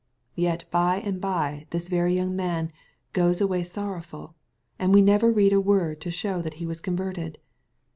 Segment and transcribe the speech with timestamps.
[0.33, 2.71] Yet by and bye this very young man"
[3.13, 4.33] goes away sorrowful
[4.79, 7.37] ;"—and we never read a word to show that he was converted